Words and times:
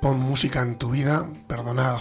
Pon 0.00 0.18
música 0.18 0.62
en 0.62 0.76
tu 0.76 0.90
vida, 0.90 1.26
perdonad 1.46 2.00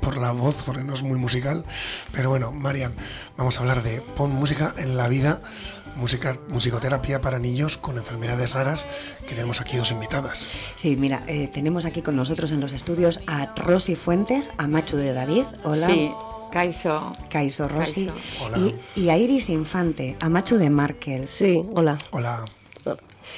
por 0.00 0.16
la 0.16 0.32
voz, 0.32 0.62
porque 0.64 0.82
no 0.82 0.94
es 0.94 1.02
muy 1.02 1.18
musical, 1.18 1.64
pero 2.12 2.30
bueno, 2.30 2.52
Marian, 2.52 2.94
vamos 3.36 3.58
a 3.58 3.60
hablar 3.60 3.82
de 3.82 4.00
pon 4.00 4.30
música 4.32 4.74
en 4.78 4.96
la 4.96 5.08
vida, 5.08 5.40
música, 5.96 6.38
musicoterapia 6.48 7.20
para 7.20 7.38
niños 7.38 7.76
con 7.76 7.96
enfermedades 7.96 8.52
raras, 8.52 8.86
que 9.26 9.34
tenemos 9.34 9.60
aquí 9.60 9.76
dos 9.76 9.90
invitadas. 9.90 10.48
Sí, 10.76 10.96
mira, 10.96 11.22
eh, 11.26 11.48
tenemos 11.48 11.84
aquí 11.84 12.02
con 12.02 12.16
nosotros 12.16 12.52
en 12.52 12.60
los 12.60 12.72
estudios 12.72 13.20
a 13.26 13.46
Rosy 13.56 13.94
Fuentes, 13.94 14.50
a 14.58 14.66
Machu 14.66 14.96
de 14.96 15.12
David, 15.12 15.44
hola. 15.64 15.86
Sí. 15.86 16.12
Kaiso. 16.50 17.12
Kaiso 17.28 17.68
Rosy. 17.68 18.10
Y, 18.56 19.02
y, 19.02 19.10
a 19.10 19.18
Iris 19.18 19.50
Infante, 19.50 20.16
a 20.18 20.30
Machu 20.30 20.56
de 20.56 20.70
Markel. 20.70 21.28
Sí, 21.28 21.62
hola. 21.74 21.98
Hola 22.10 22.42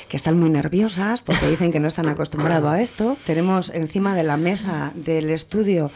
que 0.08 0.16
están 0.16 0.38
muy 0.38 0.50
nerviosas 0.50 1.20
porque 1.22 1.48
dicen 1.48 1.72
que 1.72 1.80
no 1.80 1.88
están 1.88 2.08
acostumbrados 2.08 2.70
a 2.70 2.80
esto. 2.80 3.16
Tenemos 3.24 3.70
encima 3.70 4.14
de 4.14 4.22
la 4.22 4.36
mesa 4.36 4.92
del 4.94 5.30
estudio 5.30 5.90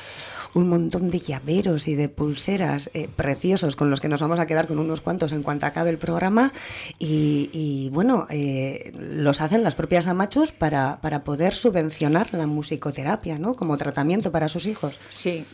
un 0.55 0.69
montón 0.69 1.11
de 1.11 1.21
llaveros 1.21 1.89
y 1.89 1.95
de 1.95 2.09
pulseras 2.09 2.91
eh, 2.95 3.09
preciosos 3.15 3.77
con 3.77 3.91
los 3.91 4.01
que 4.01 4.09
nos 4.09 4.21
vamos 4.21 4.39
a 4.39 4.47
quedar 4.47 4.67
con 4.67 4.79
unos 4.79 5.01
cuantos 5.01 5.33
en 5.33 5.43
cuanto 5.43 5.67
acabe 5.67 5.91
el 5.91 5.99
programa 5.99 6.53
y, 6.99 7.91
bueno, 7.93 8.27
eh, 8.31 8.93
los 8.95 9.41
hacen 9.41 9.65
las 9.65 9.75
propias 9.75 10.07
amachos 10.07 10.53
para, 10.53 11.01
para 11.01 11.25
poder 11.25 11.55
subvencionar 11.55 12.33
la 12.33 12.47
musicoterapia, 12.47 13.39
¿no? 13.39 13.55
Como 13.55 13.77
tratamiento 13.77 14.31
para 14.31 14.49
sus 14.49 14.67
hijos. 14.67 14.99
Sí, 15.09 15.45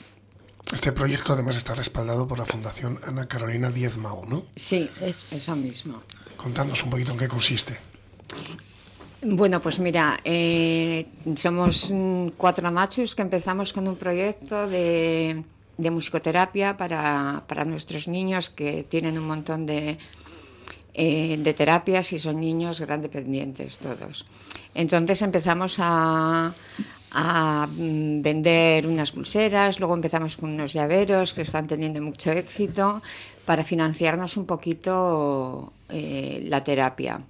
este 0.72 0.92
proyecto 0.92 1.32
además 1.32 1.56
está 1.56 1.74
respaldado 1.74 2.28
por 2.28 2.38
la 2.38 2.44
Fundación 2.44 3.00
Ana 3.04 3.26
Carolina 3.26 3.70
Diez 3.70 3.96
Mau, 3.96 4.24
¿no? 4.26 4.44
Sí, 4.54 4.88
es 5.00 5.26
eso 5.30 5.56
mismo. 5.56 6.00
Contándonos 6.36 6.84
un 6.84 6.90
poquito 6.90 7.12
en 7.12 7.18
qué 7.18 7.26
consiste. 7.26 7.76
Bueno, 9.22 9.60
pues 9.60 9.78
mira, 9.78 10.18
eh, 10.24 11.06
somos 11.36 11.92
cuatro 12.38 12.72
machos 12.72 13.14
que 13.14 13.22
empezamos 13.22 13.72
con 13.72 13.86
un 13.86 13.96
proyecto 13.96 14.66
de, 14.66 15.44
musicoterapia 15.76 16.76
para, 16.76 17.64
nuestros 17.66 18.08
niños 18.08 18.48
que 18.48 18.84
tienen 18.88 19.18
un 19.18 19.26
montón 19.26 19.66
de, 19.66 19.98
eh, 20.94 21.54
terapias 21.54 22.12
y 22.14 22.18
son 22.18 22.40
niños 22.40 22.80
gran 22.80 23.02
dependientes 23.02 23.78
todos. 23.78 24.24
Entonces 24.74 25.20
empezamos 25.20 25.76
a, 25.80 26.54
a 27.12 27.68
vender 27.70 28.86
unas 28.86 29.12
pulseras, 29.12 29.80
luego 29.80 29.94
empezamos 29.94 30.36
con 30.36 30.50
unos 30.50 30.72
llaveros 30.72 31.34
que 31.34 31.42
están 31.42 31.66
teniendo 31.66 32.00
mucho 32.00 32.30
éxito 32.30 33.02
para 33.44 33.64
financiarnos 33.64 34.36
un 34.36 34.46
poquito 34.46 35.72
eh, 35.88 36.40
la 36.44 36.62
terapia. 36.62 37.20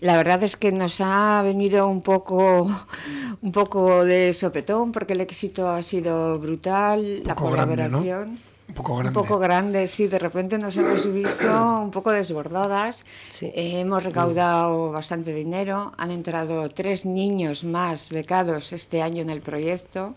La 0.00 0.16
verdad 0.16 0.42
es 0.42 0.56
que 0.56 0.72
nos 0.72 1.00
ha 1.00 1.40
venido 1.42 1.88
un 1.88 2.02
poco, 2.02 2.64
un 3.42 3.52
poco 3.52 4.04
de 4.04 4.32
sopetón 4.32 4.92
porque 4.92 5.14
el 5.14 5.20
éxito 5.20 5.68
ha 5.68 5.82
sido 5.82 6.38
brutal, 6.38 7.22
la 7.24 7.34
colaboración. 7.34 8.38
Un 8.68 8.74
poco 8.74 8.96
grande. 8.96 9.18
Un 9.18 9.24
poco 9.24 9.38
grande, 9.38 9.86
sí. 9.86 10.08
De 10.08 10.18
repente 10.18 10.58
nos 10.58 10.76
hemos 10.76 11.10
visto 11.12 11.46
un 11.80 11.90
poco 11.90 12.10
desbordadas. 12.10 13.04
Eh, 13.40 13.80
hemos 13.80 14.02
recaudado 14.02 14.90
bastante 14.90 15.32
dinero. 15.32 15.92
Han 15.96 16.10
entrado 16.10 16.68
tres 16.70 17.06
niños 17.06 17.64
más 17.64 18.10
becados 18.10 18.72
este 18.72 19.02
año 19.02 19.22
en 19.22 19.30
el 19.30 19.40
proyecto. 19.40 20.14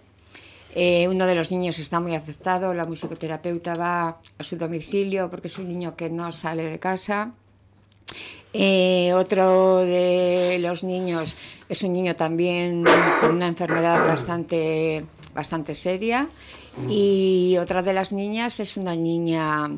Eh, 0.76 1.08
uno 1.08 1.26
de 1.26 1.36
los 1.36 1.52
niños 1.52 1.80
está 1.80 2.00
muy 2.00 2.16
afectado. 2.16 2.74
La 2.74 2.86
musicoterapeuta 2.86 3.76
va 3.76 4.18
a 4.38 4.44
su 4.44 4.58
domicilio 4.58 5.30
porque 5.30 5.48
es 5.48 5.58
un 5.58 5.68
niño 5.68 5.96
que 5.96 6.10
no 6.10 6.32
sale 6.32 6.64
de 6.64 6.80
casa. 6.80 7.32
Eh, 8.54 9.14
otro 9.14 9.78
de 9.78 10.58
los 10.60 10.84
niños 10.84 11.36
es 11.68 11.84
un 11.84 11.94
niño 11.94 12.16
también 12.16 12.84
con 13.22 13.36
una 13.36 13.48
enfermedad 13.48 14.08
bastante, 14.08 15.06
bastante 15.34 15.76
seria. 15.76 16.28
Y 16.88 17.58
otra 17.60 17.82
de 17.82 17.94
las 17.94 18.14
niñas 18.14 18.60
es 18.60 18.78
una 18.78 18.96
niña 18.96 19.70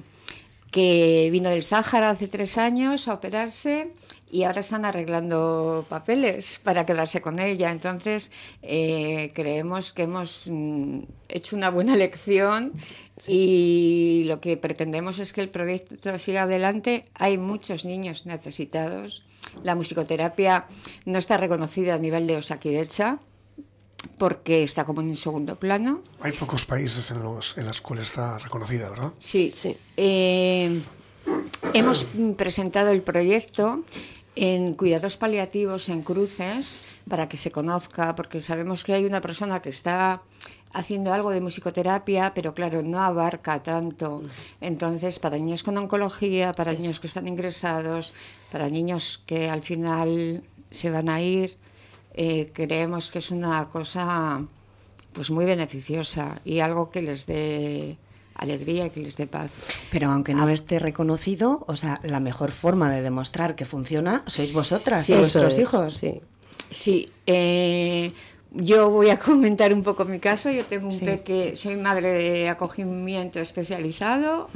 que 0.72 1.30
vino 1.32 1.50
del 1.50 1.64
Sáhara 1.64 2.12
hace 2.12 2.28
tres 2.28 2.58
años 2.58 3.08
a 3.08 3.14
operarse 3.14 3.92
y 4.32 4.44
ahora 4.44 4.62
están 4.62 4.86
arreglando 4.86 5.86
papeles 5.90 6.60
para 6.64 6.86
quedarse 6.86 7.22
con 7.22 7.40
ella. 7.40 7.70
Entonces, 7.70 8.32
eh, 8.62 9.32
creemos 9.36 9.92
que 9.92 10.04
hemos 10.04 10.48
mm, 10.50 11.02
hecho 11.28 11.58
una 11.58 11.70
buena 11.70 11.98
lección 11.98 12.72
y 13.28 14.24
lo 14.26 14.40
que 14.40 14.56
pretendemos 14.56 15.20
es 15.20 15.34
que 15.34 15.42
el 15.42 15.50
proyecto 15.50 16.18
siga 16.18 16.44
adelante. 16.44 17.06
Hay 17.14 17.38
muchos 17.38 17.84
niños 17.84 18.26
necesitados. 18.26 19.24
La 19.64 19.76
musicoterapia 19.76 20.66
no 21.06 21.20
está 21.20 21.36
reconocida 21.36 21.96
a 21.96 21.98
nivel 21.98 22.26
de 22.26 22.38
Osakidecha 22.38 23.20
porque 24.18 24.64
está 24.64 24.86
como 24.86 25.02
en 25.02 25.10
un 25.10 25.18
segundo 25.18 25.60
plano. 25.60 26.02
Hay 26.22 26.32
pocos 26.32 26.66
países 26.66 27.12
en 27.12 27.22
los 27.22 27.58
en 27.58 27.68
los 27.68 27.82
cuales 27.82 28.08
está 28.08 28.40
reconocida, 28.40 28.90
¿verdad? 28.90 29.12
Sí, 29.20 29.52
sí. 29.54 29.76
Eh, 29.98 30.82
hemos 31.74 32.06
presentado 32.38 32.92
el 32.92 33.02
proyecto 33.02 33.84
en 34.36 34.74
cuidados 34.76 35.18
paliativos 35.18 35.90
en 35.90 36.02
cruces 36.04 36.82
para 37.08 37.28
que 37.28 37.38
se 37.38 37.52
conozca, 37.52 38.16
porque 38.16 38.40
sabemos 38.40 38.84
que 38.84 38.94
hay 38.94 39.06
una 39.06 39.22
persona 39.22 39.62
que 39.62 39.70
está 39.70 40.22
haciendo 40.74 41.14
algo 41.14 41.32
de 41.32 41.42
musicoterapia, 41.42 42.34
pero 42.34 42.54
claro, 42.54 42.82
no 42.82 43.02
abarca 43.02 43.62
tanto. 43.62 44.24
Entonces, 44.62 45.20
para 45.20 45.38
niños 45.38 45.64
con 45.64 45.78
oncología, 45.78 46.54
para 46.54 46.72
niños 46.72 47.00
que 47.00 47.08
están 47.08 47.28
ingresados, 47.28 48.14
para 48.52 48.70
niños 48.70 49.22
que 49.26 49.50
al 49.50 49.64
final 49.64 50.44
se 50.70 50.90
van 50.90 51.10
a 51.10 51.20
ir, 51.22 51.58
eh, 52.14 52.52
creemos 52.54 53.12
que 53.12 53.20
es 53.20 53.32
una 53.32 53.68
cosa 53.70 54.44
pues 55.14 55.30
muy 55.30 55.44
beneficiosa 55.44 56.40
y 56.46 56.60
algo 56.60 56.90
que 56.90 57.02
les 57.02 57.26
dé 57.26 57.98
alegría 58.36 58.86
y 58.86 58.90
que 58.90 59.00
les 59.00 59.18
dé 59.18 59.28
paz. 59.28 59.52
Pero 59.92 60.10
aunque 60.10 60.34
no 60.34 60.48
ah. 60.48 60.54
esté 60.54 60.80
reconocido, 60.80 61.64
o 61.68 61.76
sea, 61.76 62.00
la 62.04 62.20
mejor 62.20 62.52
forma 62.52 62.90
de 62.90 63.02
demostrar 63.02 63.56
que 63.56 63.66
funciona 63.66 64.24
sois 64.28 64.54
vosotras, 64.54 65.06
sí, 65.06 65.14
vuestros 65.14 65.58
hijos. 65.58 65.94
Sí, 65.96 66.22
sí 66.70 67.08
eh, 67.26 68.14
yo 68.54 68.90
voy 68.90 69.10
a 69.10 69.20
comentar 69.30 69.74
un 69.74 69.84
poco 69.84 70.06
mi 70.06 70.20
caso. 70.20 70.50
Yo 70.52 70.66
tengo 70.66 70.88
un 70.88 71.00
peque, 71.00 71.56
soy 71.56 71.76
madre 71.76 72.12
de 72.12 72.50
acogimiento 72.50 73.40
especializado. 73.40 74.50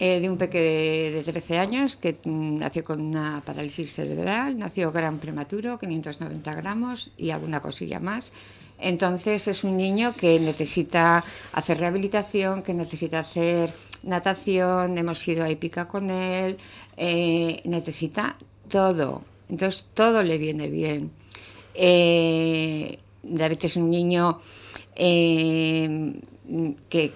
Eh, 0.00 0.18
de 0.18 0.28
un 0.28 0.36
peque 0.36 1.12
de, 1.14 1.22
13 1.22 1.58
años 1.58 1.96
que 1.96 2.18
mm, 2.24 2.58
nació 2.58 2.82
con 2.82 3.00
una 3.00 3.42
parálisis 3.46 3.94
cerebral, 3.94 4.58
nació 4.58 4.90
gran 4.90 5.20
prematuro, 5.20 5.78
590 5.78 6.52
gramos 6.56 7.12
y 7.16 7.30
alguna 7.30 7.60
cosilla 7.60 8.00
más. 8.00 8.32
Entonces 8.78 9.48
es 9.48 9.64
un 9.64 9.76
niño 9.76 10.12
que 10.12 10.38
necesita 10.40 11.24
hacer 11.52 11.78
rehabilitación, 11.78 12.62
que 12.62 12.74
necesita 12.74 13.20
hacer 13.20 13.72
natación, 14.02 14.98
hemos 14.98 15.26
ido 15.26 15.44
a 15.44 15.50
Ipica 15.50 15.88
con 15.88 16.10
él, 16.10 16.58
eh, 16.96 17.60
necesita 17.64 18.36
todo. 18.68 19.22
Entonces 19.48 19.90
todo 19.94 20.22
le 20.22 20.38
viene 20.38 20.68
bien. 20.68 21.10
Eh, 21.74 22.98
David 23.22 23.58
es 23.62 23.76
un 23.76 23.90
niño 23.90 24.40
eh, 24.96 26.12
que, 26.88 27.12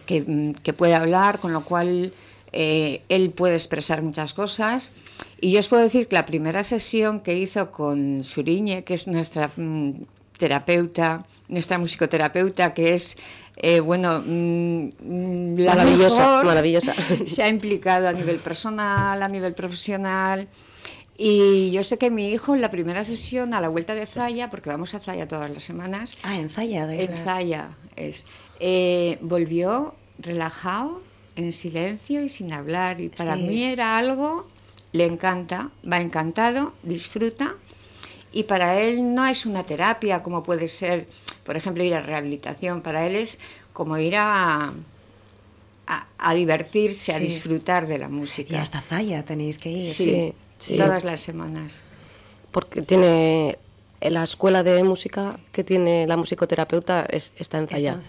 que, 0.62 0.72
puede 0.72 0.94
hablar, 0.94 1.38
con 1.38 1.52
lo 1.52 1.64
cual 1.64 2.12
él 2.50 3.30
puede 3.36 3.54
expresar 3.54 4.02
muchas 4.02 4.32
cosas. 4.32 4.92
Y 5.40 5.52
yo 5.52 5.60
os 5.60 5.68
puedo 5.68 5.82
decir 5.82 6.08
que 6.08 6.16
la 6.16 6.26
primera 6.26 6.64
sesión 6.64 7.20
que 7.20 7.36
hizo 7.36 7.70
con 7.70 8.24
Suriñe, 8.24 8.84
que 8.84 8.94
es 8.94 9.06
nuestra 9.06 9.50
mm, 9.54 9.92
terapeuta, 10.38 11.26
nuestra 11.48 11.78
musicoterapeuta, 11.78 12.72
que 12.72 12.94
es, 12.94 13.18
eh, 13.56 13.80
bueno, 13.80 14.22
mm, 14.24 15.58
la 15.58 15.74
maravillosa, 15.74 16.42
maravillosa. 16.44 16.94
Se 17.26 17.42
ha 17.42 17.48
implicado 17.48 18.08
a 18.08 18.12
nivel 18.12 18.38
personal, 18.38 19.22
a 19.22 19.28
nivel 19.28 19.52
profesional. 19.54 20.48
Y 21.20 21.72
yo 21.72 21.82
sé 21.82 21.98
que 21.98 22.10
mi 22.10 22.30
hijo 22.30 22.54
en 22.54 22.60
la 22.60 22.70
primera 22.70 23.02
sesión, 23.02 23.52
a 23.52 23.60
la 23.60 23.68
vuelta 23.68 23.94
de 23.94 24.06
Zaya, 24.06 24.48
porque 24.48 24.70
vamos 24.70 24.94
a 24.94 25.00
Zaya 25.00 25.26
todas 25.26 25.50
las 25.50 25.64
semanas. 25.64 26.16
Ah, 26.22 26.38
en 26.38 26.48
Zaya, 26.48 26.86
de 26.86 27.02
En 27.02 27.16
Zaya, 27.16 27.70
es. 27.96 28.24
Eh, 28.60 29.18
volvió 29.20 29.94
relajado, 30.18 31.02
en 31.34 31.52
silencio 31.52 32.22
y 32.22 32.28
sin 32.28 32.52
hablar. 32.52 33.00
Y 33.00 33.08
para 33.08 33.36
mí 33.36 33.64
era 33.64 33.98
algo, 33.98 34.46
le 34.92 35.06
encanta, 35.06 35.70
va 35.90 36.00
encantado, 36.00 36.72
disfruta 36.82 37.56
y 38.32 38.44
para 38.44 38.78
él 38.80 39.14
no 39.14 39.26
es 39.26 39.46
una 39.46 39.64
terapia 39.64 40.22
como 40.22 40.42
puede 40.42 40.68
ser, 40.68 41.06
por 41.44 41.56
ejemplo, 41.56 41.82
ir 41.82 41.94
a 41.94 42.00
rehabilitación, 42.00 42.82
para 42.82 43.06
él 43.06 43.16
es 43.16 43.38
como 43.72 43.96
ir 43.98 44.16
a, 44.16 44.74
a, 46.18 46.34
divertirse, 46.34 47.14
a 47.14 47.18
disfrutar 47.18 47.86
de 47.86 47.98
la 47.98 48.08
música. 48.08 48.54
Y 48.54 48.56
hasta 48.56 48.80
Zaya 48.80 49.24
tenéis 49.24 49.58
que 49.58 49.70
ir. 49.70 49.82
sí, 49.82 50.34
sí. 50.58 50.76
todas 50.76 51.04
las 51.04 51.20
semanas. 51.20 51.82
Porque 52.50 52.82
tiene 52.82 53.58
la 54.00 54.22
escuela 54.22 54.62
de 54.62 54.84
música 54.84 55.38
que 55.52 55.64
tiene 55.64 56.06
la 56.06 56.16
musicoterapeuta 56.16 57.06
es, 57.08 57.32
está 57.36 57.58
en 57.58 57.68
Zaya. 57.68 58.00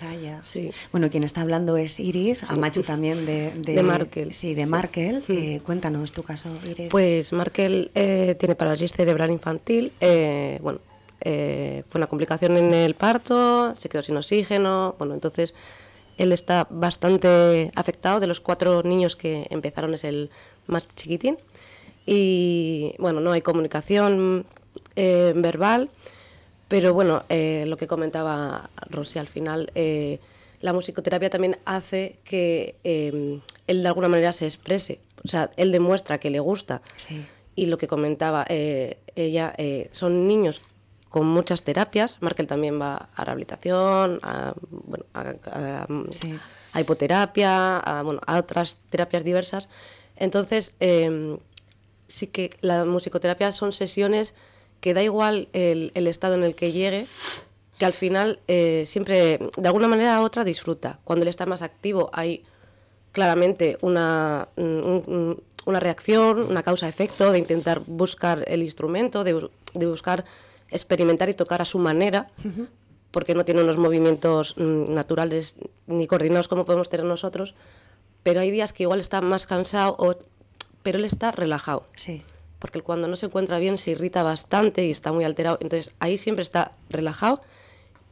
Sí. 0.44 0.72
Bueno, 0.92 1.10
quien 1.10 1.24
está 1.24 1.42
hablando 1.42 1.78
es 1.78 2.00
Iris, 2.00 2.50
a 2.50 2.56
Machu 2.56 2.84
también 2.84 3.26
de, 3.26 3.52
de, 3.52 3.84
Markel. 3.84 4.34
Sí, 4.34 4.54
de 4.54 4.66
Markel. 4.66 5.24
Mm. 5.28 5.32
Eh, 5.32 5.62
cuéntanos 5.64 6.12
tu 6.12 6.24
caso, 6.24 6.50
Iris. 6.70 6.90
Pues 6.90 7.34
Markel 7.34 7.92
eh, 7.96 8.36
tiene 8.40 8.56
parálisis 8.56 8.94
cerebral 8.94 9.32
infantil. 9.32 9.92
Eh, 10.00 10.60
bueno, 10.62 10.80
eh, 11.22 11.84
fue 11.90 12.00
una 12.00 12.08
complicación 12.08 12.58
en 12.58 12.74
el 12.74 12.96
parto, 12.96 13.76
se 13.76 13.90
quedó 13.90 14.04
sin 14.04 14.16
oxígeno, 14.16 14.96
bueno, 14.98 15.14
entonces 15.14 15.54
él 16.18 16.32
está 16.32 16.68
bastante 16.70 17.72
afectado, 17.76 18.20
de 18.20 18.28
los 18.28 18.40
cuatro 18.40 18.84
niños 18.84 19.16
que 19.16 19.48
empezaron 19.50 19.94
es 19.94 20.06
el 20.06 20.30
más 20.68 20.88
chiquitín, 20.96 21.38
y 22.06 22.96
bueno, 23.00 23.20
no 23.20 23.34
hay 23.34 23.42
comunicación 23.42 24.46
eh, 24.96 25.34
verbal, 25.36 25.90
pero 26.68 26.94
bueno, 26.94 27.24
eh, 27.30 27.66
lo 27.68 27.78
que 27.78 27.88
comentaba 27.88 28.70
Rosy 28.90 29.20
al 29.20 29.28
final, 29.28 29.72
la 30.62 30.74
musicoterapia 30.74 31.30
también 31.30 31.58
hace 31.66 32.18
que 32.24 32.76
él 32.84 33.42
de 33.84 33.88
alguna 33.88 34.08
manera 34.08 34.34
se 34.34 34.46
exprese, 34.46 35.00
o 35.24 35.28
sea, 35.28 35.50
él 35.58 35.72
demuestra 35.72 36.20
que 36.20 36.30
le 36.30 36.40
gusta. 36.40 36.82
Y 37.56 37.66
lo 37.66 37.78
que 37.78 37.88
comentaba 37.88 38.46
ella, 38.48 39.54
son 39.92 40.28
niños 40.28 40.62
con 41.10 41.26
muchas 41.26 41.64
terapias. 41.64 42.22
Markel 42.22 42.48
también 42.48 42.80
va 42.80 43.10
a 43.16 43.26
rehabilitación, 43.26 44.20
a, 44.22 44.54
bueno, 44.70 45.06
a, 45.14 46.80
hipoterapia, 46.80 47.78
a, 47.80 48.04
bueno, 48.04 48.22
a 48.26 48.38
otras 48.38 48.82
terapias 48.90 49.24
diversas. 49.24 49.70
Entonces, 50.16 50.74
em, 50.80 51.40
sí 52.08 52.28
que 52.28 52.52
la 52.62 52.86
musicoterapia 52.86 53.52
son 53.52 53.74
sesiones 53.74 54.36
que 54.82 54.94
da 54.94 55.04
igual 55.04 55.50
el, 55.54 56.08
estado 56.08 56.36
en 56.36 56.44
el 56.44 56.56
que 56.56 56.72
llegue, 56.72 57.08
que 57.78 57.86
al 57.86 57.94
final 57.94 58.40
eh, 58.48 58.84
siempre, 58.86 59.40
de 59.58 59.68
alguna 59.68 59.88
manera 59.88 60.22
u 60.22 60.24
otra, 60.24 60.44
disfruta. 60.44 61.00
Cuando 61.04 61.24
él 61.24 61.30
está 61.30 61.46
más 61.46 61.62
activo 61.62 62.10
hay 62.14 62.44
claramente 63.12 63.78
una, 63.82 64.50
una 64.56 65.80
reacción, 65.80 66.40
una 66.44 66.64
causa-efecto, 66.64 67.32
de 67.32 67.40
intentar 67.40 67.82
buscar 67.86 68.44
el 68.48 68.64
instrumento, 68.64 69.24
de, 69.24 69.50
de 69.74 69.86
buscar 69.86 70.26
experimentar 70.72 71.30
y 71.30 71.34
tocar 71.34 71.62
a 71.62 71.66
su 71.66 71.80
manera, 71.80 72.28
porque 73.12 73.34
no 73.34 73.46
tiene 73.46 73.64
unos 73.64 73.78
movimientos 73.78 74.56
mm, 74.58 74.94
naturales 74.94 75.56
ni 75.88 76.08
coordinados 76.08 76.48
como 76.48 76.66
podemos 76.66 76.90
tener 76.90 77.06
nosotros, 77.06 77.56
pero 78.24 78.42
hay 78.42 78.52
días 78.52 78.74
que 78.74 78.84
igual 78.84 79.00
está 79.00 79.22
más 79.22 79.48
cansado, 79.48 79.96
o, 79.98 80.16
pero 80.84 81.00
él 81.00 81.06
está 81.06 81.32
relajado. 81.32 81.86
Sí. 81.96 82.24
Porque 82.60 82.82
cuando 82.82 83.08
no 83.08 83.16
se 83.16 83.28
encuentra 83.28 83.58
bien 83.58 83.78
se 83.78 83.92
irrita 83.92 84.22
bastante 84.22 84.86
y 84.86 84.92
está 84.92 85.12
muy 85.12 85.24
alterado, 85.24 85.58
entonces 85.62 85.94
ahí 86.00 86.18
siempre 86.18 86.44
está 86.44 86.74
relajado 86.90 87.42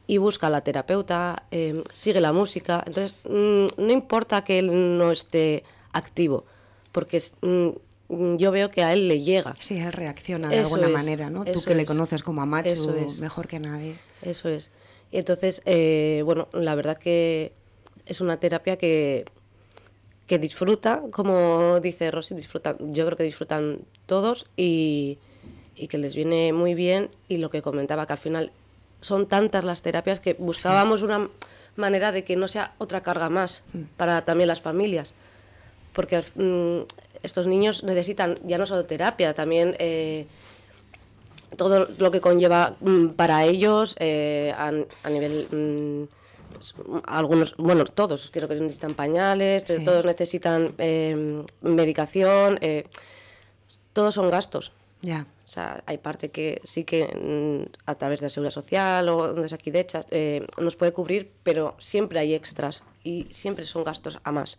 y 0.06 0.16
busca 0.16 0.46
a 0.46 0.50
la 0.50 0.62
terapeuta, 0.62 1.42
em, 1.50 1.84
sigue 1.92 2.20
la 2.20 2.32
música, 2.32 2.82
entonces 2.86 3.14
mm, 3.24 3.66
no 3.76 3.92
importa 3.92 4.42
que 4.42 4.58
él 4.58 4.96
no 4.98 5.12
esté 5.12 5.64
activo, 5.92 6.46
porque 6.92 7.22
mm, 7.42 7.68
Mm, 8.08 8.36
yo 8.36 8.50
veo 8.50 8.70
que 8.70 8.82
a 8.82 8.92
él 8.92 9.08
le 9.08 9.20
llega. 9.20 9.54
Sí, 9.58 9.78
él 9.78 9.92
reacciona 9.92 10.48
de 10.48 10.58
alguna 10.58 10.88
manera, 10.88 11.30
¿no? 11.30 11.44
Tú 11.44 11.62
que 11.62 11.74
le 11.74 11.84
conoces 11.84 12.22
como 12.22 12.42
a 12.42 12.46
Macho 12.46 12.74
mejor 13.20 13.48
que 13.48 13.60
nadie. 13.60 13.96
Eso 14.22 14.48
es. 14.48 14.70
Entonces, 15.12 15.62
eh, 15.64 16.22
bueno, 16.24 16.48
la 16.52 16.74
verdad 16.74 16.98
que 16.98 17.52
es 18.06 18.20
una 18.20 18.38
terapia 18.38 18.76
que, 18.76 19.24
que 20.28 20.38
disfruta, 20.38 21.02
como 21.10 21.80
dice 21.80 22.10
Rosy, 22.10 22.34
disfrutan, 22.34 22.76
yo 22.92 23.04
creo 23.06 23.16
que 23.16 23.24
disfrutan 23.24 23.80
todos 24.06 24.46
y, 24.56 25.18
y, 25.74 25.88
que 25.88 25.98
les 25.98 26.14
viene 26.14 26.52
muy 26.52 26.74
bien. 26.74 27.10
Y 27.28 27.38
lo 27.38 27.48
que 27.50 27.62
comentaba, 27.62 28.06
que 28.06 28.12
al 28.12 28.18
final 28.18 28.52
son 29.00 29.26
tantas 29.26 29.64
las 29.64 29.82
terapias 29.82 30.20
que 30.20 30.34
buscábamos 30.34 31.02
una 31.02 31.28
manera 31.76 32.12
de 32.12 32.24
que 32.24 32.36
no 32.36 32.46
sea 32.46 32.74
otra 32.78 33.02
carga 33.02 33.30
más 33.30 33.64
mm. 33.72 33.82
para 33.96 34.24
también 34.24 34.48
las 34.48 34.60
familias. 34.60 35.14
Porque 35.94 36.22
mm, 36.34 36.82
estos 37.22 37.46
niños 37.46 37.82
necesitan 37.82 38.34
ya 38.44 38.58
no 38.58 38.66
solo 38.66 38.84
terapia, 38.84 39.32
también 39.32 39.76
eh, 39.78 40.26
todo 41.56 41.88
lo 41.98 42.10
que 42.10 42.20
conlleva 42.20 42.76
mm, 42.80 43.08
para 43.10 43.44
ellos 43.46 43.96
eh, 43.98 44.54
a, 44.56 45.08
nivel... 45.08 46.08
Pues, 46.58 46.74
algunos, 47.06 47.56
bueno, 47.56 47.84
todos 47.84 48.30
creo 48.32 48.48
que 48.48 48.54
necesitan 48.56 48.94
pañales, 48.94 49.64
todos 49.84 50.04
necesitan 50.04 50.74
em, 50.78 51.44
medicación, 51.60 52.58
eh, 52.60 52.84
todos 53.92 54.14
son 54.14 54.30
gastos. 54.30 54.72
Ya. 55.00 55.26
O 55.46 55.48
sea, 55.48 55.82
hay 55.86 55.98
parte 55.98 56.30
que 56.30 56.60
sí 56.64 56.84
que 56.84 57.06
mm, 57.06 57.70
a 57.86 57.94
través 57.94 58.20
de 58.20 58.26
la 58.26 58.30
seguridad 58.30 58.52
social 58.52 59.08
o 59.08 59.28
donde 59.28 59.46
es 59.46 59.52
aquí 59.52 59.70
de 59.70 59.80
hechas 59.80 60.06
nos 60.60 60.76
puede 60.76 60.92
cubrir, 60.92 61.32
pero 61.42 61.76
siempre 61.78 62.18
hay 62.18 62.34
extras 62.34 62.82
y 63.04 63.26
siempre 63.30 63.64
son 63.64 63.84
gastos 63.84 64.18
a 64.24 64.32
más. 64.32 64.58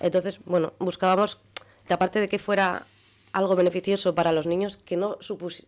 Entonces, 0.00 0.40
bueno, 0.44 0.74
buscábamos 0.78 1.38
que 1.86 1.94
aparte 1.94 2.20
de 2.20 2.28
que 2.28 2.38
fuera 2.38 2.86
algo 3.34 3.56
beneficioso 3.56 4.14
para 4.14 4.32
los 4.32 4.46
niños, 4.46 4.76
que 4.76 4.96
no, 4.96 5.18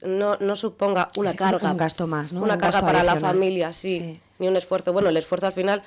no, 0.03 0.37
no, 0.37 0.57
suponga 0.57 1.09
una 1.17 1.35
carga. 1.35 1.73
Un 1.73 1.77
gasto 1.77 2.07
más, 2.07 2.33
¿no? 2.33 2.43
Una 2.43 2.57
carga 2.57 2.81
para 2.81 3.03
la 3.03 3.17
familia, 3.17 3.73
sí, 3.73 4.21
Ni 4.39 4.47
un 4.47 4.57
esfuerzo. 4.57 4.93
Bueno, 4.93 5.09
el 5.09 5.17
esfuerzo 5.17 5.47
al 5.47 5.53
final 5.53 5.83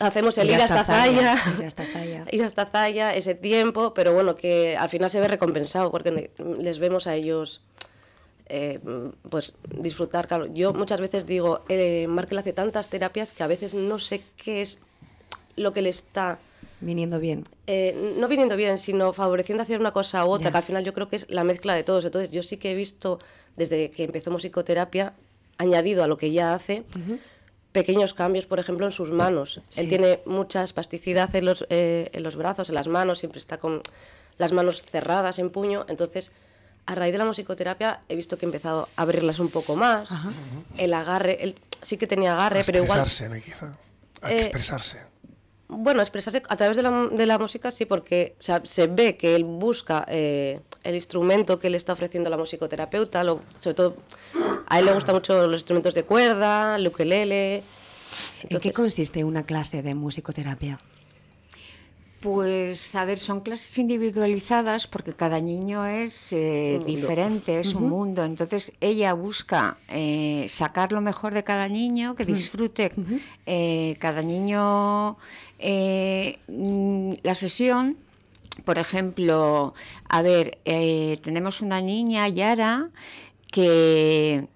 hacemos 0.00 0.36
el 0.38 0.50
ir, 0.50 0.60
hasta 0.60 0.82
Zaya, 0.82 1.36
ir 1.58 1.64
hasta 1.64 1.84
Zaya, 1.84 2.24
ir 2.32 2.42
hasta 2.42 2.66
Zaya, 2.66 3.14
ese 3.14 3.36
tiempo, 3.36 3.94
pero 3.94 4.12
bueno, 4.12 4.34
que 4.34 4.76
al 4.76 4.88
final 4.88 5.08
se 5.08 5.20
ve 5.20 5.28
recompensado 5.28 5.92
porque 5.92 6.32
les 6.38 6.78
vemos 6.80 7.06
a 7.06 7.14
ellos 7.14 7.60
eh, 8.46 8.80
pues 9.30 9.52
disfrutar. 9.72 10.26
Claro, 10.26 10.46
yo 10.46 10.72
muchas 10.72 11.00
veces 11.00 11.26
digo, 11.26 11.62
eh, 11.68 12.08
Markel 12.08 12.38
hace 12.38 12.52
tantas 12.52 12.88
terapias 12.88 13.32
que 13.32 13.44
a 13.44 13.46
veces 13.46 13.74
no 13.74 14.00
sé 14.00 14.20
qué 14.36 14.60
es 14.62 14.80
lo 15.54 15.72
que 15.72 15.82
le 15.82 15.90
está 15.90 16.40
Viniendo 16.80 17.20
bien. 17.20 17.44
Eh, 17.66 18.14
no 18.16 18.26
viniendo 18.28 18.56
bien, 18.56 18.78
sino 18.78 19.12
favoreciendo 19.12 19.62
hacer 19.62 19.80
una 19.80 19.92
cosa 19.92 20.24
u 20.24 20.30
otra, 20.30 20.50
que 20.50 20.56
al 20.56 20.62
final 20.62 20.84
yo 20.84 20.92
creo 20.92 21.08
que 21.08 21.16
es 21.16 21.26
la 21.28 21.44
mezcla 21.44 21.74
de 21.74 21.82
todos. 21.82 22.04
Entonces, 22.04 22.30
yo 22.30 22.42
sí 22.42 22.56
que 22.56 22.72
he 22.72 22.74
visto, 22.74 23.18
desde 23.56 23.90
que 23.90 24.04
empezó 24.04 24.30
musicoterapia, 24.30 25.12
añadido 25.58 26.02
a 26.02 26.06
lo 26.06 26.16
que 26.16 26.32
ya 26.32 26.54
hace, 26.54 26.84
pequeños 27.72 28.14
cambios, 28.14 28.46
por 28.46 28.58
ejemplo, 28.58 28.86
en 28.86 28.92
sus 28.92 29.10
manos. 29.10 29.60
Él 29.76 29.88
tiene 29.88 30.20
mucha 30.24 30.62
espasticidad 30.62 31.34
en 31.36 31.44
los, 31.44 31.66
eh, 31.68 32.08
en 32.12 32.22
los 32.22 32.36
brazos, 32.36 32.70
en 32.70 32.74
las 32.74 32.88
manos, 32.88 33.18
siempre 33.18 33.38
está 33.38 33.58
con 33.58 33.82
las 34.38 34.52
manos 34.52 34.82
cerradas 34.82 35.38
en 35.38 35.50
puño. 35.50 35.84
Entonces, 35.88 36.32
a 36.86 36.94
raíz 36.94 37.12
de 37.12 37.18
la 37.18 37.26
musicoterapia, 37.26 38.00
he 38.08 38.16
visto 38.16 38.38
que 38.38 38.46
he 38.46 38.48
empezado 38.48 38.88
a 38.96 39.02
abrirlas 39.02 39.38
un 39.38 39.50
poco 39.50 39.76
más. 39.76 40.08
El 40.78 40.94
agarre, 40.94 41.44
él 41.44 41.56
sí 41.82 41.98
que 41.98 42.06
tenía 42.06 42.32
agarre, 42.32 42.62
pero 42.64 42.82
igual. 42.82 43.00
Expresarse, 43.00 43.42
quizá. 43.42 43.76
A 44.22 44.32
eh, 44.32 44.38
expresarse 44.38 44.98
bueno, 45.70 46.02
expresarse 46.02 46.42
a 46.48 46.56
través 46.56 46.76
de 46.76 46.82
la, 46.82 47.08
de 47.10 47.26
la 47.26 47.38
música 47.38 47.70
sí, 47.70 47.86
porque 47.86 48.34
o 48.40 48.42
sea, 48.42 48.60
se 48.64 48.86
ve 48.88 49.16
que 49.16 49.34
él 49.34 49.44
busca 49.44 50.04
eh, 50.08 50.60
el 50.82 50.94
instrumento 50.94 51.58
que 51.58 51.70
le 51.70 51.76
está 51.76 51.92
ofreciendo 51.92 52.28
la 52.28 52.36
musicoterapeuta, 52.36 53.22
lo, 53.22 53.40
sobre 53.60 53.74
todo 53.74 53.96
a 54.66 54.78
él 54.78 54.86
le 54.86 54.92
gustan 54.92 55.14
mucho 55.14 55.46
los 55.46 55.60
instrumentos 55.60 55.94
de 55.94 56.04
cuerda, 56.04 56.76
el 56.76 56.88
ukelele. 56.88 57.62
¿En 58.48 58.60
qué 58.60 58.72
consiste 58.72 59.22
una 59.24 59.44
clase 59.44 59.82
de 59.82 59.94
musicoterapia? 59.94 60.80
Pues, 62.20 62.94
a 62.94 63.06
ver, 63.06 63.18
son 63.18 63.40
clases 63.40 63.78
individualizadas 63.78 64.86
porque 64.86 65.14
cada 65.14 65.40
niño 65.40 65.86
es 65.86 66.34
eh, 66.34 66.78
diferente, 66.86 67.60
es 67.60 67.74
un 67.74 67.88
mundo. 67.88 68.24
Entonces, 68.24 68.72
ella 68.82 69.14
busca 69.14 69.78
eh, 69.88 70.44
sacar 70.50 70.92
lo 70.92 71.00
mejor 71.00 71.32
de 71.32 71.44
cada 71.44 71.66
niño, 71.68 72.14
que 72.16 72.26
disfrute 72.26 72.92
eh, 73.46 73.96
cada 74.00 74.20
niño 74.20 75.16
mm, 75.62 77.12
la 77.22 77.34
sesión. 77.34 77.96
Por 78.66 78.76
ejemplo, 78.76 79.72
a 80.06 80.20
ver, 80.20 80.58
tenemos 81.22 81.62
una 81.62 81.80
niña, 81.80 82.28
Yara, 82.28 82.90
que, 83.50 84.46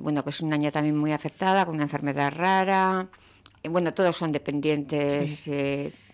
bueno, 0.00 0.22
que 0.22 0.30
es 0.30 0.40
una 0.42 0.56
niña 0.56 0.70
también 0.70 0.96
muy 0.96 1.10
afectada, 1.10 1.66
con 1.66 1.74
una 1.74 1.84
enfermedad 1.84 2.32
rara 2.32 3.08
bueno, 3.64 3.94
todos 3.94 4.16
son 4.16 4.32
dependientes 4.32 5.48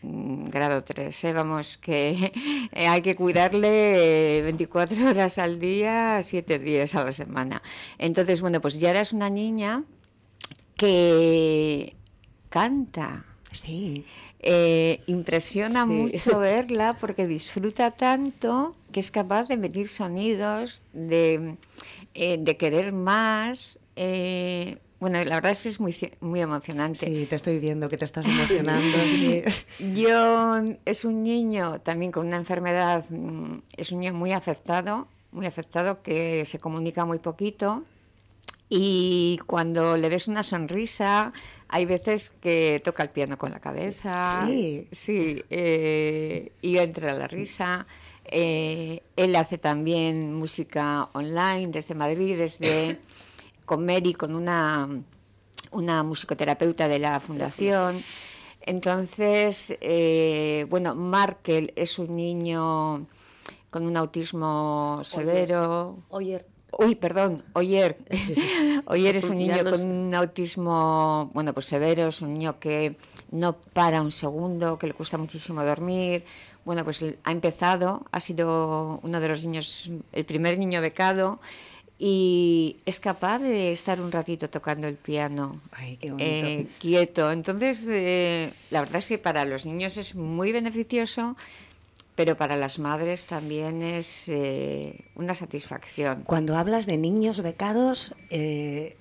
Mm, 0.02 0.44
grado 0.44 0.84
3, 0.84 1.24
¿eh? 1.24 1.32
vamos, 1.32 1.76
que 1.76 2.10
eh, 2.72 2.86
hay 2.86 3.02
que 3.02 3.16
cuidarle 3.16 4.42
24 4.44 5.08
horas 5.08 5.38
al 5.38 5.58
día, 5.58 6.20
7 6.22 6.58
días 6.58 6.94
a 6.94 7.04
la 7.04 7.12
semana. 7.12 7.62
Entonces, 7.98 8.40
bueno, 8.40 8.60
pues 8.60 8.78
ya 8.78 8.90
eres 8.90 9.12
una 9.12 9.28
niña 9.28 9.82
que 10.76 11.96
canta. 12.48 13.24
Sí. 13.50 14.04
Eh, 14.40 15.00
impresiona 15.08 15.84
mucho 15.84 16.38
verla 16.38 16.96
porque 17.00 17.26
disfruta 17.26 17.90
tanto 17.90 18.76
que 18.92 19.00
es 19.00 19.10
capaz 19.10 19.48
de 19.48 19.54
emitir 19.54 19.88
sonidos, 19.88 20.82
de, 20.92 21.56
de 22.14 22.56
querer 22.56 22.92
más. 22.92 23.80
Bueno, 25.00 25.22
la 25.24 25.36
verdad 25.36 25.52
es 25.52 25.62
que 25.62 25.68
es 25.68 25.80
muy, 25.80 25.94
muy 26.20 26.40
emocionante. 26.40 27.06
Sí, 27.06 27.26
te 27.26 27.36
estoy 27.36 27.58
viendo 27.58 27.88
que 27.88 27.96
te 27.96 28.04
estás 28.04 28.26
emocionando. 28.28 28.98
Yo 29.94 30.56
es 30.84 31.04
un 31.04 31.22
niño 31.22 31.80
también 31.80 32.10
con 32.10 32.26
una 32.26 32.36
enfermedad, 32.36 33.04
mm, 33.10 33.58
es 33.76 33.92
un 33.92 34.00
niño 34.00 34.14
muy 34.14 34.32
afectado, 34.32 35.06
muy 35.30 35.46
afectado 35.46 36.02
que 36.02 36.44
se 36.44 36.58
comunica 36.58 37.04
muy 37.04 37.18
poquito 37.18 37.84
y 38.68 39.38
cuando 39.46 39.96
le 39.96 40.08
ves 40.08 40.28
una 40.28 40.42
sonrisa, 40.42 41.32
hay 41.68 41.86
veces 41.86 42.30
que 42.42 42.82
toca 42.84 43.02
el 43.02 43.10
piano 43.10 43.38
con 43.38 43.50
la 43.50 43.60
cabeza. 43.60 44.46
Sí. 44.46 44.88
Sí, 44.92 45.42
eh, 45.48 46.52
y 46.60 46.76
entra 46.76 47.14
la 47.14 47.26
risa. 47.26 47.86
Eh, 48.24 49.02
él 49.16 49.36
hace 49.36 49.56
también 49.56 50.34
música 50.34 51.08
online 51.14 51.68
desde 51.68 51.94
Madrid, 51.94 52.36
desde 52.36 52.98
con 53.68 53.84
Mary, 53.84 54.14
con 54.14 54.34
una, 54.34 54.88
una 55.72 56.02
musicoterapeuta 56.02 56.88
de 56.88 56.98
la 56.98 57.20
fundación. 57.20 58.02
Entonces, 58.62 59.76
eh, 59.80 60.66
bueno, 60.70 60.94
Markel 60.94 61.72
es 61.76 61.98
un 61.98 62.16
niño 62.16 63.06
con 63.70 63.86
un 63.86 63.96
autismo 63.96 65.00
severo. 65.04 65.98
Oyer. 66.08 66.46
Uy, 66.78 66.94
perdón, 66.94 67.44
Oyer. 67.52 67.98
Oyer 68.86 69.16
es 69.16 69.28
un 69.28 69.36
niño 69.36 69.62
con 69.64 69.84
un 69.84 70.14
autismo, 70.14 71.30
bueno, 71.34 71.52
pues 71.52 71.66
severo, 71.66 72.08
es 72.08 72.22
un 72.22 72.34
niño 72.34 72.58
que 72.58 72.96
no 73.30 73.56
para 73.74 74.00
un 74.00 74.12
segundo, 74.12 74.78
que 74.78 74.86
le 74.86 74.94
cuesta 74.94 75.18
muchísimo 75.18 75.62
dormir. 75.62 76.24
Bueno, 76.64 76.84
pues 76.84 77.04
ha 77.24 77.32
empezado, 77.32 78.06
ha 78.12 78.20
sido 78.20 79.00
uno 79.02 79.20
de 79.20 79.28
los 79.28 79.44
niños, 79.44 79.90
el 80.12 80.24
primer 80.24 80.58
niño 80.58 80.80
becado 80.80 81.38
y 81.98 82.76
es 82.86 83.00
capaz 83.00 83.40
de 83.40 83.72
estar 83.72 84.00
un 84.00 84.12
ratito 84.12 84.48
tocando 84.48 84.86
el 84.86 84.94
piano 84.94 85.60
eh, 86.18 86.68
quieto. 86.78 87.32
Entonces, 87.32 87.88
eh, 87.90 88.52
la 88.70 88.80
verdad 88.80 88.96
es 88.96 89.06
que 89.06 89.18
para 89.18 89.44
los 89.44 89.66
niños 89.66 89.96
es 89.96 90.14
muy 90.14 90.52
beneficioso, 90.52 91.36
pero 92.14 92.36
para 92.36 92.56
las 92.56 92.78
madres 92.78 93.26
también 93.26 93.82
es 93.82 94.28
eh, 94.28 95.04
una 95.16 95.34
satisfacción. 95.34 96.22
Cuando 96.22 96.56
hablas 96.56 96.86
de 96.86 96.98
niños 96.98 97.40
becados, 97.40 98.14
¿te 98.28 98.96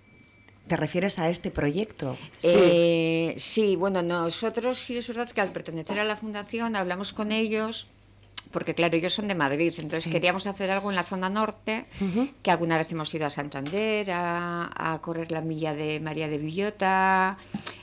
refieres 0.70 1.20
a 1.20 1.30
este 1.30 1.52
proyecto? 1.52 2.18
Sí. 2.38 3.36
sí, 3.38 3.76
bueno, 3.76 4.02
nosotros 4.02 4.80
sí 4.80 4.98
es 4.98 5.08
verdad 5.08 5.30
que 5.30 5.42
al 5.42 5.52
pertenecer 5.52 6.00
a 6.00 6.04
la 6.04 6.16
fundación 6.16 6.76
hablamos 6.76 7.14
con 7.14 7.32
ellos 7.32 7.88
porque 8.52 8.74
claro, 8.76 8.98
ellos 8.98 9.14
son 9.14 9.28
de 9.28 9.36
Madrid, 9.36 9.74
entonces 9.78 10.12
queríamos 10.12 10.48
hacer 10.48 10.72
algo 10.72 10.90
en 10.90 10.96
la 10.96 11.04
zona 11.04 11.30
norte, 11.30 11.86
que 12.42 12.52
alguna 12.52 12.78
vez 12.78 12.92
hemos 12.92 13.14
ido 13.14 13.26
a 13.26 13.30
Santander 13.30 14.10
a, 14.12 15.00
correr 15.02 15.32
la 15.32 15.42
milla 15.42 15.74
de 15.74 16.00
María 16.00 16.28
de 16.28 16.38
Villota, 16.38 17.38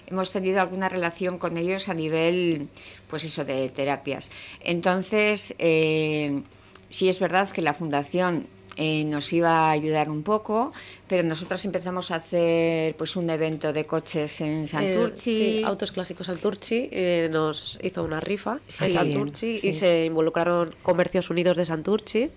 hemos 0.07 0.33
tenido 0.33 0.61
alguna 0.61 0.89
relación 0.89 1.39
con 1.39 1.57
ellos 1.57 1.89
a 1.89 1.95
nivel, 1.95 2.69
pues 3.09 3.25
eso, 3.25 3.45
de 3.45 3.69
terapias. 3.69 4.31
Entonces, 4.61 5.55
eh, 5.59 6.43
sí 6.89 7.09
es 7.09 7.21
verdad 7.21 7.51
que 7.51 7.63
la 7.63 7.75
fundación 7.75 8.47
eh, 8.77 9.05
nos 9.05 9.33
iba 9.33 9.69
a 9.69 9.71
ayudar 9.71 10.11
un 10.11 10.23
poco, 10.23 10.73
pero 11.07 11.23
nosotros 11.23 11.65
empezamos 11.65 12.11
a 12.11 12.17
hacer 12.17 12.97
pues 12.97 13.15
un 13.17 13.31
evento 13.31 13.73
de 13.73 13.87
coches 13.87 14.41
en 14.41 14.67
Santurchi. 14.67 15.31
sí, 15.31 15.63
Autos 15.65 15.93
Clásicos 15.93 16.27
Santurchi 16.27 16.89
eh, 16.91 17.29
nos 17.33 17.79
hizo 17.83 18.03
una 18.03 18.21
rifa 18.21 18.59
en 18.81 18.93
Santurchi 18.93 19.61
y 19.63 19.73
se 19.75 20.07
involucraron 20.07 20.75
Comercios 20.83 21.31
Unidos 21.31 21.57
de 21.57 21.65
Santurchi 21.65 22.31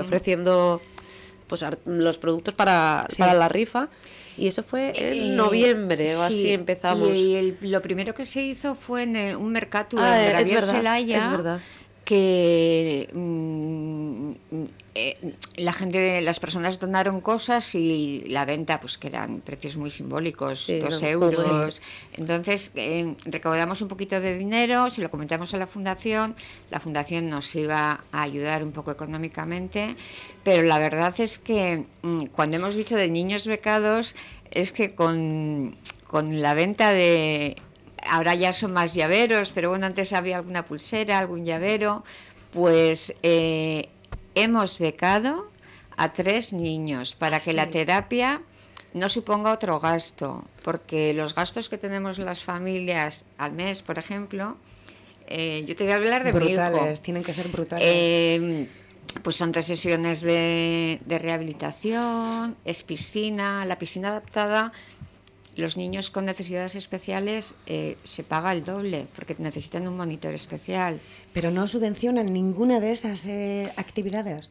ofreciendo 0.00 0.80
pues 1.46 1.64
los 1.86 2.18
productos 2.18 2.54
para, 2.54 3.06
para 3.18 3.34
la 3.34 3.48
rifa. 3.48 3.88
Y 4.36 4.48
eso 4.48 4.64
fue 4.64 4.92
en 4.96 5.32
eh, 5.32 5.36
noviembre 5.36 6.16
o 6.16 6.22
así 6.22 6.50
empezamos. 6.50 7.10
Y, 7.10 7.56
lo 7.60 7.80
primero 7.82 8.14
que 8.14 8.24
se 8.24 8.42
hizo 8.42 8.74
fue 8.74 9.04
en 9.04 9.36
un 9.36 9.52
mercado 9.52 9.96
ah, 9.98 10.40
en 10.40 10.54
verdad 10.54 11.60
que 12.04 13.08
mm, 13.12 14.32
eh, 14.96 15.34
la 15.56 15.72
gente, 15.72 16.20
las 16.20 16.38
personas 16.38 16.78
donaron 16.78 17.20
cosas 17.20 17.74
y 17.74 18.22
la 18.28 18.44
venta, 18.44 18.78
pues 18.78 18.96
que 18.96 19.08
eran 19.08 19.40
precios 19.40 19.76
muy 19.76 19.90
simbólicos, 19.90 20.70
dos 20.80 21.02
euros. 21.02 21.80
Entonces 22.12 22.70
eh, 22.76 23.16
recaudamos 23.24 23.82
un 23.82 23.88
poquito 23.88 24.20
de 24.20 24.38
dinero, 24.38 24.90
se 24.90 25.02
lo 25.02 25.10
comentamos 25.10 25.52
a 25.54 25.56
la 25.56 25.66
fundación, 25.66 26.36
la 26.70 26.78
fundación 26.78 27.28
nos 27.28 27.52
iba 27.56 28.04
a 28.12 28.22
ayudar 28.22 28.62
un 28.62 28.70
poco 28.70 28.92
económicamente, 28.92 29.96
pero 30.44 30.62
la 30.62 30.78
verdad 30.78 31.12
es 31.18 31.38
que 31.38 31.86
mm, 32.02 32.26
cuando 32.26 32.56
hemos 32.56 32.76
dicho 32.76 32.94
de 32.94 33.08
niños 33.08 33.48
becados, 33.48 34.14
es 34.52 34.70
que 34.70 34.94
con, 34.94 35.76
con 36.06 36.40
la 36.40 36.54
venta 36.54 36.92
de 36.92 37.56
ahora 38.06 38.34
ya 38.34 38.52
son 38.52 38.72
más 38.72 38.94
llaveros, 38.94 39.52
pero 39.52 39.70
bueno, 39.70 39.86
antes 39.86 40.12
había 40.12 40.36
alguna 40.38 40.64
pulsera, 40.64 41.18
algún 41.18 41.44
llavero, 41.44 42.04
pues 42.52 43.14
eh, 43.22 43.88
hemos 44.34 44.78
becado 44.78 45.50
a 45.96 46.12
tres 46.12 46.52
niños 46.52 47.14
para 47.14 47.40
que 47.40 47.52
la 47.52 47.70
terapia 47.70 48.42
no 48.92 49.08
suponga 49.08 49.52
otro 49.52 49.80
gasto, 49.80 50.44
porque 50.62 51.12
los 51.14 51.34
gastos 51.34 51.68
que 51.68 51.78
tenemos 51.78 52.18
las 52.18 52.42
familias 52.42 53.24
al 53.38 53.52
mes, 53.52 53.82
por 53.82 53.98
ejemplo, 53.98 54.56
eh, 55.26 55.64
yo 55.66 55.74
te 55.74 55.84
voy 55.84 55.92
a 55.92 55.96
hablar 55.96 56.22
de 56.24 56.32
brutales, 56.32 56.80
mi 56.80 56.92
hijo. 56.92 57.02
tienen 57.02 57.24
que 57.24 57.34
ser 57.34 57.48
brutales. 57.48 57.88
Eh, 57.90 58.68
pues 59.22 59.36
son 59.36 59.52
tres 59.52 59.66
sesiones 59.66 60.20
de, 60.20 61.00
de, 61.06 61.18
rehabilitación, 61.18 62.56
es 62.64 62.82
piscina, 62.82 63.64
la 63.64 63.78
piscina 63.78 64.08
adaptada 64.08 64.72
los 65.56 65.76
niños 65.76 66.10
con 66.10 66.24
necesidades 66.24 66.74
especiales 66.74 67.54
eh, 67.66 67.96
se 68.02 68.22
paga 68.22 68.52
el 68.52 68.64
doble 68.64 69.06
porque 69.14 69.36
necesitan 69.38 69.86
un 69.86 69.96
monitor 69.96 70.34
especial. 70.34 71.00
¿Pero 71.32 71.50
no 71.50 71.66
subvencionan 71.68 72.32
ninguna 72.32 72.80
de 72.80 72.92
esas 72.92 73.24
eh, 73.26 73.72
actividades? 73.76 74.48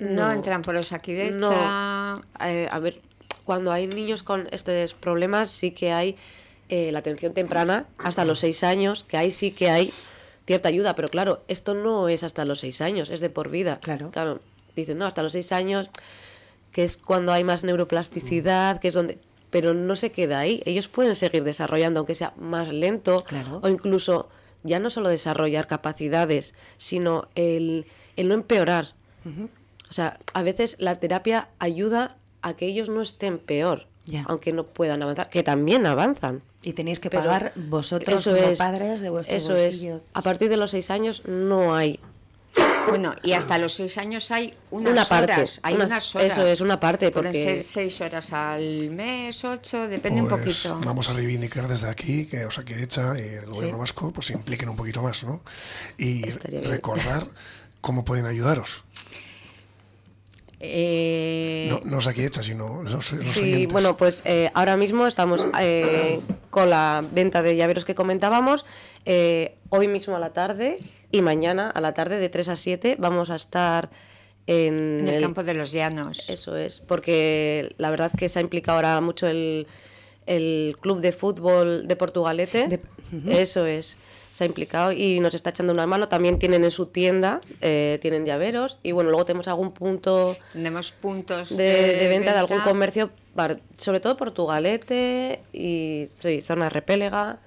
No, 0.00 0.30
entran 0.30 0.62
por 0.62 0.74
los 0.74 0.92
aquí 0.92 1.14
No. 1.32 2.22
Eh, 2.44 2.68
a 2.70 2.78
ver, 2.78 3.00
cuando 3.44 3.72
hay 3.72 3.86
niños 3.86 4.22
con 4.22 4.48
estos 4.52 4.94
problemas 4.94 5.50
sí 5.50 5.72
que 5.72 5.90
hay 5.92 6.16
la 6.70 6.98
atención 6.98 7.32
temprana 7.32 7.86
hasta 7.96 8.26
los 8.26 8.40
seis 8.40 8.62
años, 8.62 9.02
que 9.02 9.16
ahí 9.16 9.30
sí 9.30 9.52
que 9.52 9.70
hay 9.70 9.90
cierta 10.46 10.68
ayuda, 10.68 10.94
pero 10.94 11.08
claro, 11.08 11.42
esto 11.48 11.72
no 11.74 12.08
es 12.10 12.22
hasta 12.24 12.44
los 12.44 12.60
seis 12.60 12.82
años, 12.82 13.08
es 13.08 13.20
de 13.20 13.30
por 13.30 13.48
vida. 13.48 13.80
Claro. 13.80 14.10
Claro, 14.10 14.40
dicen, 14.76 14.98
no, 14.98 15.06
hasta 15.06 15.22
los 15.22 15.32
seis 15.32 15.50
años, 15.52 15.90
que 16.72 16.84
es 16.84 16.96
cuando 16.96 17.32
hay 17.32 17.42
más 17.42 17.64
neuroplasticidad, 17.64 18.80
que 18.80 18.88
es 18.88 18.94
donde 18.94 19.18
pero 19.50 19.74
no 19.74 19.96
se 19.96 20.10
queda 20.12 20.40
ahí. 20.40 20.62
Ellos 20.64 20.88
pueden 20.88 21.14
seguir 21.14 21.44
desarrollando, 21.44 22.00
aunque 22.00 22.14
sea 22.14 22.32
más 22.36 22.68
lento, 22.68 23.24
o 23.62 23.68
incluso 23.68 24.28
ya 24.62 24.78
no 24.78 24.90
solo 24.90 25.08
desarrollar 25.08 25.66
capacidades, 25.66 26.54
sino 26.76 27.28
el, 27.34 27.86
no 28.16 28.34
empeorar. 28.34 28.94
O 29.90 29.92
sea, 29.92 30.18
a 30.34 30.42
veces 30.42 30.76
la 30.78 30.94
terapia 30.94 31.48
ayuda 31.58 32.16
a 32.42 32.54
que 32.54 32.66
ellos 32.66 32.88
no 32.88 33.02
estén 33.02 33.38
peor, 33.38 33.86
aunque 34.26 34.52
no 34.52 34.64
puedan 34.64 35.02
avanzar, 35.02 35.28
que 35.28 35.42
también 35.42 35.86
avanzan. 35.86 36.42
Y 36.62 36.72
tenéis 36.72 36.98
que 36.98 37.08
pagar 37.08 37.52
vosotros 37.54 38.24
como 38.24 38.54
padres 38.56 39.00
de 39.00 39.10
vuestro 39.10 39.36
eso 39.36 39.56
Es. 39.56 39.86
A 40.12 40.22
partir 40.22 40.48
de 40.48 40.56
los 40.56 40.72
seis 40.72 40.90
años 40.90 41.22
no 41.26 41.74
hay 41.74 42.00
bueno, 42.88 43.14
y 43.22 43.32
hasta 43.32 43.58
los 43.58 43.74
seis 43.74 43.98
años 43.98 44.30
hay 44.30 44.54
unas 44.70 45.10
horas. 45.10 45.60
Hay 45.62 45.74
unas, 45.74 46.14
horas. 46.14 46.32
Eso 46.32 46.46
es 46.46 46.60
una 46.60 46.80
parte. 46.80 47.10
Pueden 47.10 47.34
ser 47.34 47.62
seis 47.62 48.00
horas 48.00 48.32
al 48.32 48.90
mes, 48.90 49.44
ocho, 49.44 49.88
depende 49.88 50.22
un 50.22 50.28
pues 50.28 50.40
poquito. 50.40 50.80
Vamos 50.84 51.08
a 51.08 51.12
reivindicar 51.12 51.68
desde 51.68 51.88
aquí 51.88 52.26
que 52.26 52.44
Osakidecha 52.44 53.18
y 53.18 53.22
el 53.22 53.46
gobierno 53.46 53.78
vasco 53.78 54.12
pues 54.12 54.26
se 54.26 54.32
impliquen 54.34 54.68
un 54.68 54.76
poquito 54.76 55.02
más, 55.02 55.24
¿no? 55.24 55.42
Y 55.96 56.22
recordar 56.22 57.26
cómo 57.80 58.04
pueden 58.04 58.26
ayudaros. 58.26 58.84
Eh... 60.60 61.68
No, 61.70 61.80
no 61.84 61.98
Osakidecha, 61.98 62.42
sino 62.42 62.82
los, 62.82 63.06
Sí, 63.06 63.66
bueno, 63.66 63.96
pues 63.96 64.22
eh, 64.24 64.50
ahora 64.54 64.76
mismo 64.76 65.06
estamos 65.06 65.46
eh, 65.60 66.20
con 66.50 66.70
la 66.70 67.02
venta 67.12 67.42
de 67.42 67.56
llaveros 67.56 67.84
que 67.84 67.94
comentábamos. 67.94 68.66
Eh, 69.04 69.56
hoy 69.70 69.88
mismo 69.88 70.16
a 70.16 70.18
la 70.18 70.32
tarde 70.32 70.78
y 71.10 71.22
mañana 71.22 71.70
a 71.70 71.80
la 71.80 71.94
tarde 71.94 72.18
de 72.18 72.28
3 72.28 72.48
a 72.50 72.56
7 72.56 72.96
vamos 72.98 73.30
a 73.30 73.36
estar 73.36 73.90
en, 74.46 75.06
el, 75.06 75.22
campo 75.22 75.44
de 75.44 75.54
los 75.54 75.72
llanos. 75.72 76.28
Eso 76.30 76.56
es, 76.56 76.80
porque 76.80 77.74
la 77.78 77.90
verdad 77.90 78.10
que 78.16 78.28
se 78.28 78.38
ha 78.38 78.42
implicado 78.42 78.76
ahora 78.76 79.00
mucho 79.00 79.26
el, 79.26 79.66
club 80.80 81.00
de 81.00 81.12
fútbol 81.12 81.86
de 81.86 81.96
Portugalete. 81.96 82.80
Eso 83.26 83.66
es 83.66 83.96
se 84.38 84.44
ha 84.44 84.46
implicado 84.46 84.92
y 84.92 85.18
nos 85.18 85.34
está 85.34 85.50
echando 85.50 85.72
una 85.72 85.84
mano. 85.88 86.08
También 86.08 86.38
tienen 86.38 86.62
en 86.62 86.70
su 86.70 86.86
tienda, 86.86 87.40
eh, 87.60 87.98
tienen 88.00 88.24
llaveros 88.24 88.78
y 88.84 88.92
bueno, 88.92 89.10
luego 89.10 89.24
tenemos 89.24 89.48
algún 89.48 89.72
punto... 89.72 90.36
Tenemos 90.52 90.92
puntos 90.92 91.56
de, 91.56 92.06
venta, 92.08 92.32
de 92.32 92.38
algún 92.38 92.60
comercio, 92.60 93.10
sobre 93.76 93.98
todo 93.98 94.16
Portugalete 94.16 95.42
y 95.52 96.06
zona 96.42 96.68
repélega. 96.68 97.40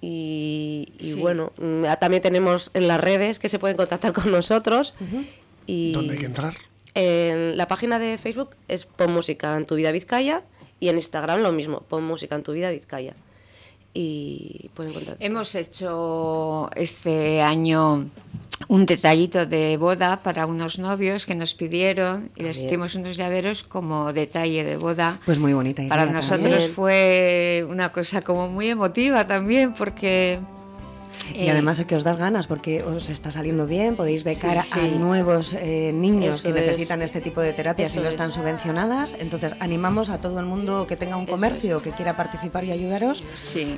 Y, 0.00 0.86
bueno, 1.18 1.52
mm, 1.58 1.84
también 2.00 2.22
tenemos 2.22 2.70
en 2.74 2.86
las 2.86 3.00
redes 3.00 3.38
que 3.38 3.48
se 3.48 3.58
pueden 3.58 3.76
contactar 3.76 4.12
con 4.12 4.30
nosotros. 4.30 4.94
y 5.66 5.92
¿Dónde 5.92 6.14
hay 6.14 6.20
que 6.20 6.26
entrar? 6.26 6.54
En 6.94 7.56
la 7.56 7.68
página 7.68 7.98
de 7.98 8.18
Facebook 8.18 8.50
es 8.68 8.84
Pon 8.84 9.12
Música 9.12 9.56
en 9.56 9.66
tu 9.66 9.74
vida 9.74 9.92
Vizcaya 9.92 10.42
y 10.80 10.88
en 10.88 10.96
Instagram 10.96 11.40
lo 11.40 11.52
mismo, 11.52 11.80
Pon 11.88 12.04
Música 12.04 12.34
en 12.34 12.42
tu 12.42 12.52
vida 12.52 12.70
Vizcaya. 12.70 13.14
Y 14.00 14.70
pueden. 14.74 15.16
Hemos 15.18 15.56
hecho 15.56 16.70
este 16.76 17.42
año 17.42 18.08
un 18.68 18.86
detallito 18.86 19.44
de 19.44 19.76
boda 19.76 20.22
para 20.22 20.46
unos 20.46 20.78
novios 20.78 21.26
que 21.26 21.34
nos 21.34 21.54
pidieron 21.54 22.30
y 22.36 22.44
les 22.44 22.60
hicimos 22.60 22.94
unos 22.94 23.16
llaveros 23.16 23.64
como 23.64 24.12
detalle 24.12 24.62
de 24.62 24.76
boda. 24.76 25.18
Pues 25.26 25.40
muy 25.40 25.52
bonita 25.52 25.82
Para 25.88 26.06
nosotros 26.06 26.68
fue 26.68 27.66
una 27.68 27.90
cosa 27.90 28.22
como 28.22 28.46
muy 28.46 28.68
emotiva 28.68 29.26
también 29.26 29.74
porque 29.74 30.38
Y 31.34 31.46
eh, 31.46 31.50
además 31.50 31.78
es 31.78 31.86
que 31.86 31.96
os 31.96 32.04
das 32.04 32.16
ganas 32.16 32.46
porque 32.46 32.82
os 32.82 33.10
está 33.10 33.30
saliendo 33.30 33.66
bien, 33.66 33.96
podéis 33.96 34.24
becar 34.24 34.56
a 34.58 34.86
nuevos 34.86 35.54
eh, 35.54 35.92
niños 35.92 36.42
que 36.42 36.52
necesitan 36.52 37.02
este 37.02 37.20
tipo 37.20 37.40
de 37.40 37.52
terapias 37.52 37.94
y 37.94 38.00
no 38.00 38.08
están 38.08 38.32
subvencionadas. 38.32 39.14
Entonces 39.18 39.54
animamos 39.60 40.08
a 40.08 40.18
todo 40.18 40.40
el 40.40 40.46
mundo 40.46 40.86
que 40.86 40.96
tenga 40.96 41.16
un 41.16 41.26
comercio 41.26 41.82
que 41.82 41.92
quiera 41.92 42.16
participar 42.16 42.64
y 42.64 42.72
ayudaros 42.72 43.22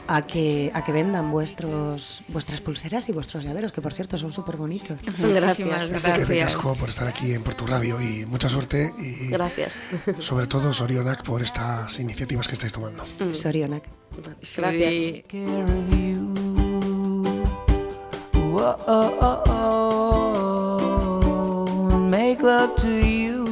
a, 0.06 0.23
que, 0.23 0.70
a 0.75 0.85
que 0.85 0.92
vendan 0.92 1.30
vuestros, 1.30 2.23
vuestras 2.28 2.61
pulseras 2.61 3.09
y 3.09 3.12
vuestros 3.12 3.44
llaveros, 3.44 3.73
que 3.73 3.80
por 3.80 3.92
cierto 3.92 4.18
son 4.18 4.32
súper 4.32 4.56
bonitos. 4.56 4.99
Gracias, 5.18 5.90
gracias. 5.90 6.56
por 6.56 6.88
estar 6.88 7.09
aquí 7.09 7.32
en 7.32 7.42
Portu 7.42 7.66
Radio 7.66 8.00
y 8.00 8.26
mucha 8.26 8.49
suerte. 8.49 8.92
Y 8.99 9.28
gracias. 9.28 9.78
Sobre 10.18 10.47
todo 10.47 10.73
Sorionak 10.73 11.23
por 11.23 11.42
estas 11.42 11.99
iniciativas 11.99 12.49
que 12.49 12.54
estáis 12.54 12.73
tomando. 12.73 13.04
Mm. 13.18 13.35
Sorionak. 13.35 13.85
Gracias. 14.56 16.09
Make 22.11 22.42
love 22.42 22.75
to 22.76 22.90
you. 22.90 23.47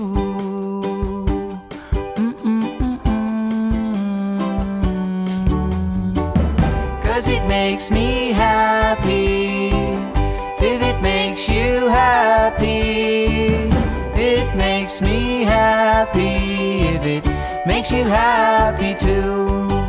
Cause 7.05 7.29
it 7.29 7.47
makes 7.47 7.91
me 7.91 8.33
happy. 8.33 9.69
If 10.61 10.83
it 10.83 11.01
makes 11.01 11.49
you 11.49 11.87
happy, 11.87 13.71
it 14.15 14.57
makes 14.57 15.01
me 15.01 15.43
happy. 15.43 16.89
If 16.97 17.05
it 17.05 17.67
makes 17.67 17.93
you 17.93 18.03
happy 18.05 18.95
too. 18.95 19.88